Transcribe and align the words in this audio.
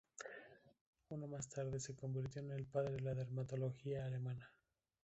Unna 1.09 1.27
más 1.27 1.47
tarde 1.47 1.79
se 1.79 1.93
convirtió 1.95 2.41
en 2.41 2.49
el 2.49 2.65
padre 2.65 2.93
de 2.93 3.01
la 3.01 3.13
dermatología 3.13 4.03
alemana. 4.03 4.51